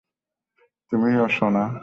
[0.91, 1.63] তুমিও, সোনা।